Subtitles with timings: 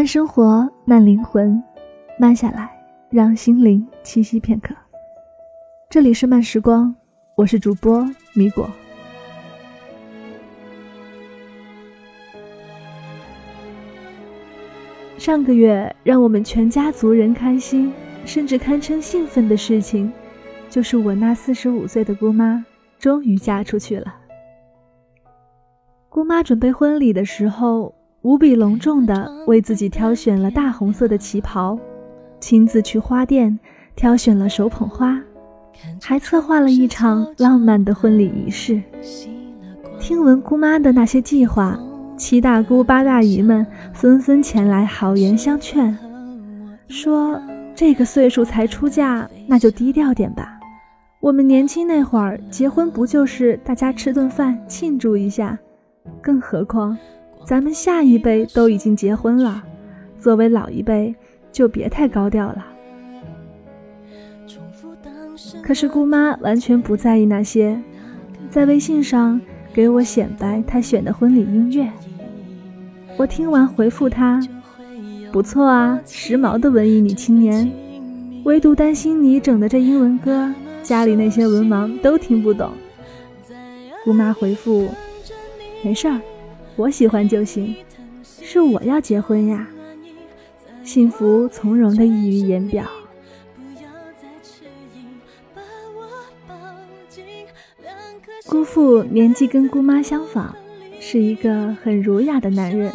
[0.00, 1.62] 慢生活，慢灵魂，
[2.18, 2.70] 慢下来，
[3.10, 4.74] 让心灵栖息片刻。
[5.90, 6.96] 这里是慢时光，
[7.34, 8.02] 我是主播
[8.32, 8.70] 米果。
[15.18, 17.92] 上个月让我们全家族人开心，
[18.24, 20.10] 甚至堪称兴奋的事情，
[20.70, 22.64] 就是我那四十五岁的姑妈
[22.98, 24.14] 终于嫁出去了。
[26.08, 27.99] 姑妈准备婚礼的时候。
[28.22, 31.78] 无比隆重地为自己挑选了大红色的旗袍，
[32.38, 33.58] 亲自去花店
[33.96, 35.18] 挑选了手捧花，
[36.02, 38.82] 还策划了一场浪漫的婚礼仪式。
[39.98, 41.78] 听闻姑妈的那些计划，
[42.18, 45.96] 七大姑八大姨们纷纷前来好言相劝，
[46.88, 47.40] 说
[47.74, 50.58] 这个岁数才出嫁，那就低调点吧。
[51.20, 55.58] 我们年轻那会儿结婚不就是大家吃顿饭庆祝一下？
[56.20, 56.98] 更何况。
[57.44, 59.62] 咱们下一辈都已经结婚了，
[60.18, 61.14] 作为老一辈
[61.50, 62.66] 就别太高调了。
[65.62, 67.80] 可是姑妈完全不在意那些，
[68.48, 69.40] 在微信上
[69.72, 71.90] 给我显摆她选的婚礼音乐。
[73.16, 74.40] 我听完回复她
[75.32, 77.70] ：“不错啊，时髦的文艺女青年。”
[78.44, 80.50] 唯独担心你整的这英文歌，
[80.82, 82.70] 家里那些文盲都听不懂。
[84.02, 84.88] 姑妈回复
[85.84, 86.20] ：“没事儿。”
[86.76, 87.76] 我喜欢就行，
[88.22, 89.68] 是我要结婚呀！
[90.82, 92.86] 幸福从容的溢于言表。
[98.46, 100.54] 姑父年纪跟姑妈相仿，
[100.98, 102.90] 是一个很儒雅的男人，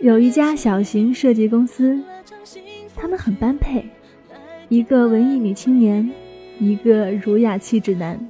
[0.00, 2.00] 有一家小型设计公司，
[2.94, 3.84] 他们很般配，
[4.68, 6.10] 一个文艺女青年，
[6.60, 8.24] 一个儒雅气质男，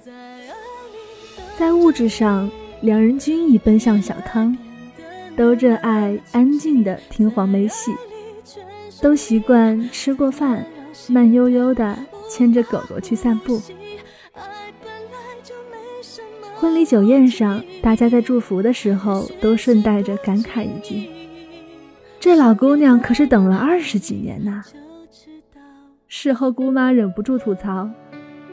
[1.59, 2.51] 在物质上。
[2.83, 4.57] 两人均已奔向小康，
[5.37, 7.93] 都热爱安静的听黄梅戏，
[9.01, 10.67] 都习惯吃过饭
[11.09, 11.97] 慢悠悠的
[12.29, 13.63] 牵着狗狗去散步。
[16.57, 21.09] 婚礼酒宴上，大家在祝福的时候都顺带着感慨一句
[22.19, 24.63] ：“这老姑娘可是等了二十几年呐。”
[26.09, 27.89] 事后姑妈忍不住吐槽，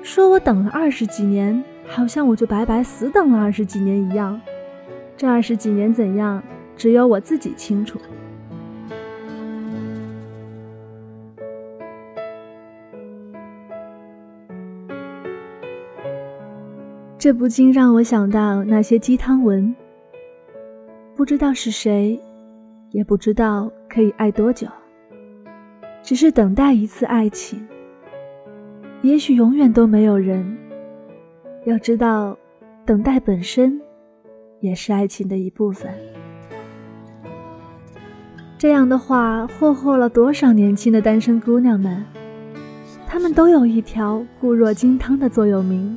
[0.03, 1.64] 说我等了二十几年。
[1.92, 4.40] 好像我就白白死等了二十几年一样，
[5.18, 6.42] 这二十几年怎样，
[6.78, 8.00] 只有我自己清楚。
[17.18, 19.76] 这不禁让我想到那些鸡汤文，
[21.16, 22.18] 不知道是谁，
[22.92, 24.68] 也不知道可以爱多久，
[26.02, 27.68] 只是等待一次爱情，
[29.02, 30.58] 也许永远都没有人。
[31.69, 32.35] 要知道，
[32.84, 33.80] 等待本身
[34.59, 35.94] 也是爱情的一部分。
[38.57, 42.03] 这样的话，霍霍了多少年轻的单身姑娘们？
[43.08, 45.96] 她们都有一条固若金汤的座右铭：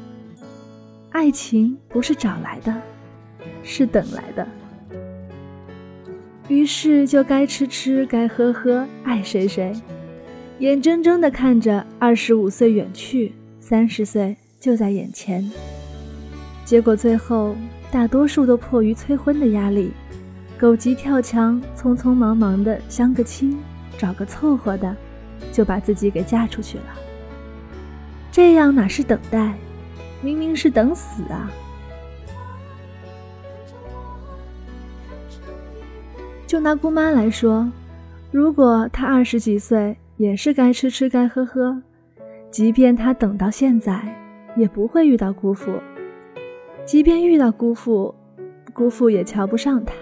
[1.11, 2.75] 爱情不是找来的，
[3.63, 4.47] 是等来的。
[6.49, 9.73] 于是就该吃吃，该喝喝，爱谁谁，
[10.59, 14.37] 眼睁睁地看着二十五岁远去，三十岁。
[14.63, 15.51] 就在眼前，
[16.65, 17.57] 结果最后
[17.91, 19.91] 大多数都迫于催婚的压力，
[20.57, 23.59] 狗急跳墙，匆匆忙忙的相个亲，
[23.99, 24.95] 找个凑合的，
[25.51, 26.85] 就把自己给嫁出去了。
[28.31, 29.53] 这样哪是等待，
[30.21, 31.51] 明明是等死啊！
[36.47, 37.69] 就拿姑妈来说，
[38.31, 41.83] 如果她二十几岁，也是该吃吃该喝喝，
[42.53, 44.22] 即便她等到现在。
[44.57, 45.73] 也不会遇到姑父，
[46.85, 48.15] 即便遇到姑父，
[48.75, 49.95] 姑父也瞧不上他。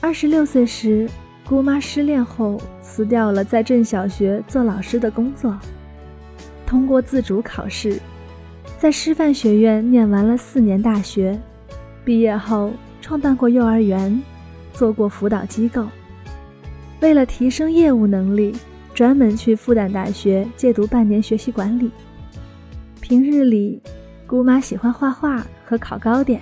[0.00, 1.08] 二十六岁时，
[1.48, 5.56] 姑妈失恋后辞掉了在镇小学做老师的工作，
[6.66, 8.00] 通过自主考试，
[8.78, 11.38] 在师范学院念完了四年大学，
[12.04, 14.20] 毕业后创办过幼儿园，
[14.72, 15.86] 做过辅导机构，
[17.00, 18.52] 为了提升业务能力。
[18.94, 21.90] 专门去复旦大学借读半年学习管理。
[23.00, 23.80] 平日里，
[24.26, 26.40] 姑妈喜欢画画和烤糕点。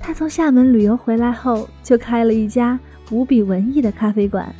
[0.00, 2.78] 她从厦门旅游回来后，就开了一家
[3.10, 4.54] 无比文艺的咖啡馆。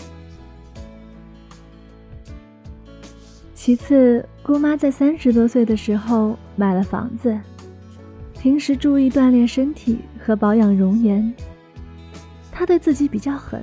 [3.55, 7.38] 其次，姑妈在三十多岁的时候买了房子，
[8.41, 11.35] 平时注意锻炼身体和保养容颜。
[12.50, 13.62] 她对自己比较狠。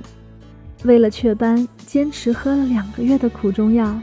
[0.86, 4.00] 为了雀斑，坚持喝了两个月的苦中药，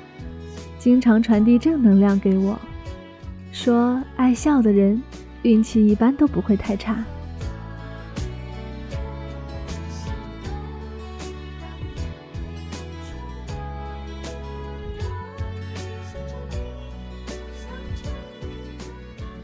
[0.78, 2.60] 经常传递正能量给我，
[3.54, 5.02] 说爱笑的人
[5.44, 7.02] 运气一般都不会太差。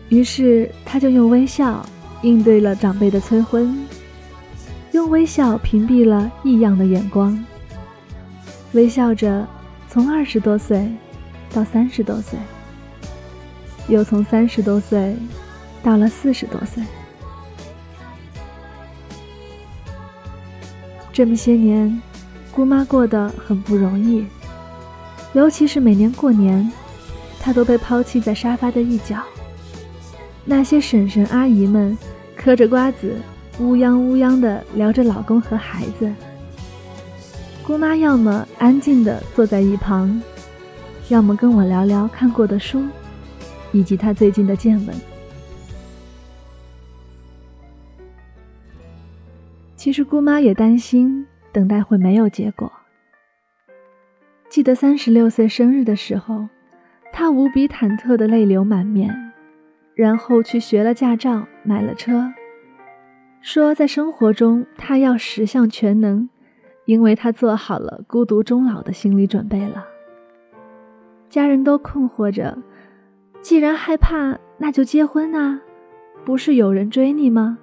[0.10, 1.86] 于是他就用微笑
[2.22, 3.89] 应对了长辈的催婚。
[4.92, 7.44] 用微笑屏蔽了异样的眼光，
[8.74, 9.48] 微笑着
[9.88, 10.92] 从二十多岁
[11.54, 12.38] 到三十多岁，
[13.88, 15.16] 又从三十多岁
[15.84, 16.84] 到了四十多岁。
[21.14, 22.02] 这么些年，
[22.52, 24.26] 姑妈过得很不容易，
[25.34, 26.72] 尤其是每年过年，
[27.40, 29.18] 她都被抛弃在沙发的一角。
[30.46, 31.96] 那些婶婶阿姨们
[32.36, 33.18] 嗑着瓜子，
[33.60, 36.10] 乌泱乌泱的聊着老公和孩子。
[37.66, 40.22] 姑妈要么安静的坐在一旁，
[41.10, 42.84] 要么跟我聊聊看过的书，
[43.72, 44.96] 以及她最近的见闻。
[49.76, 52.72] 其实姑妈也担心等待会没有结果。
[54.50, 56.48] 记得三十六岁生日的时候，
[57.12, 59.32] 她无比忐忑的泪流满面，
[59.96, 62.34] 然后去学了驾照，买了车，
[63.42, 66.30] 说在生活中她要十项全能，
[66.86, 69.86] 因为她做好了孤独终老的心理准备了。
[71.30, 72.58] 家人都困惑着，
[73.42, 75.62] 既然害怕，那就结婚啊，
[76.26, 77.60] 不是有人追你吗？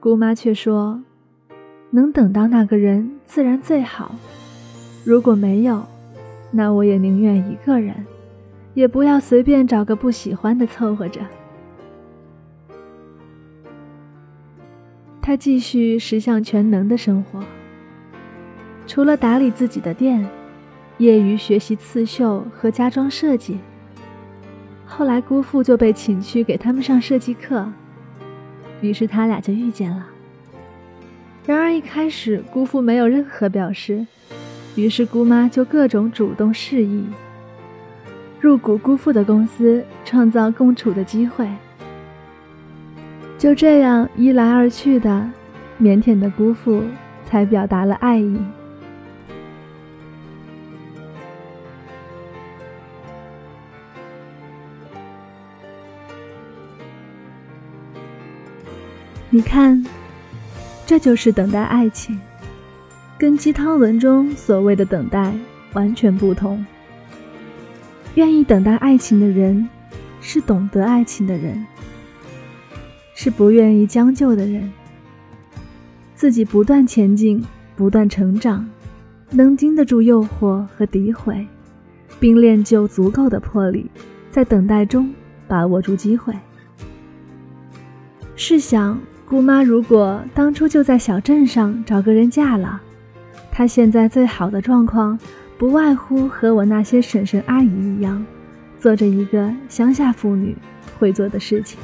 [0.00, 1.02] 姑妈却说
[1.90, 4.14] ：“能等到那个人自然最好，
[5.04, 5.84] 如果没有，
[6.50, 7.94] 那我也宁愿一个人，
[8.74, 11.20] 也不要随便找个不喜欢的凑合着。”
[15.24, 17.38] 他继续十项全能的生活，
[18.88, 20.28] 除了打理自己的店，
[20.98, 23.58] 业余学习刺绣和家装设计。
[24.84, 27.72] 后来姑父就被请去给他们上设计课。
[28.80, 30.08] 于是他俩就遇见了。
[31.46, 34.04] 然而一开始姑父没有任何表示，
[34.74, 37.04] 于是姑妈就各种主动示意，
[38.40, 41.48] 入股姑父的公司，创造共处的机会。
[43.42, 45.28] 就这样一来二去的，
[45.80, 46.84] 腼腆的姑父
[47.28, 48.38] 才表达了爱意。
[59.28, 59.84] 你看，
[60.86, 62.20] 这就是等待爱情，
[63.18, 65.34] 跟鸡汤文中所谓的等待
[65.72, 66.64] 完全不同。
[68.14, 69.68] 愿意等待爱情的人，
[70.20, 71.66] 是懂得爱情的人，
[73.22, 74.68] 是不愿意将就的人。
[76.16, 77.40] 自己不断前进，
[77.76, 78.68] 不断成长，
[79.30, 81.46] 能经得住诱惑和诋毁，
[82.18, 83.88] 并练就足够的魄力，
[84.28, 85.14] 在等待中
[85.46, 86.34] 把握住机会。
[88.34, 88.98] 试想。
[89.24, 92.82] 姑妈如果当初就在小镇上找个人嫁了，
[93.52, 95.16] 她现在最好的状况，
[95.56, 98.26] 不外乎和我那些婶婶阿姨一样，
[98.80, 100.56] 做着一个乡下妇女
[100.98, 101.78] 会做的事情。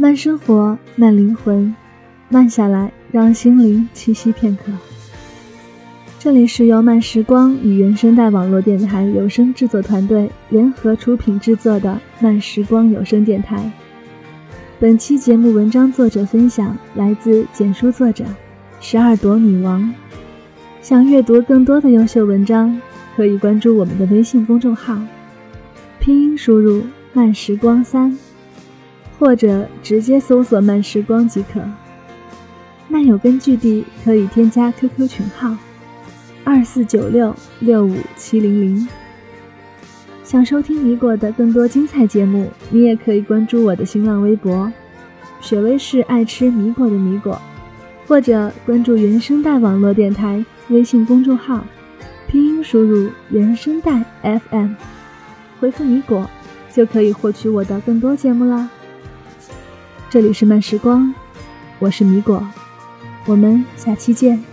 [0.00, 1.74] 慢生活，慢灵魂，
[2.30, 2.90] 慢下来。
[3.12, 4.72] 让心灵栖息片刻。
[6.18, 13.70] 这里是由慢时光与原声带网络电台有声制作团队联合出品制作的慢时光有声电台。
[14.78, 18.24] 本期节目文章作者分享来自简书作者
[18.80, 19.92] 十二朵女王。
[20.80, 22.80] 想阅读更多的优秀文章，
[23.14, 24.98] 可以关注我们的微信公众号，
[25.98, 28.16] 拼音输入“慢时光三”，
[29.20, 31.60] 或者直接搜索“慢时光”即可。
[32.88, 35.54] 漫友根据地可以添加 QQ 群号
[36.42, 38.88] 二四九六六五七零零。
[40.24, 44.72] 想收听米果的更多精彩节目，你也可以关注我的新浪微博
[45.42, 47.38] “雪薇是爱吃米果的米果”，
[48.08, 51.62] 或者关注原声带网络电台微信公众号，
[52.26, 54.70] 拼音输入“原声带 FM”，
[55.60, 56.26] 回复“米果”
[56.72, 58.70] 就可以获取我的更多节目啦。
[60.10, 61.14] 这里是慢时光，
[61.78, 62.44] 我是米果。
[63.26, 64.49] 我们下期见。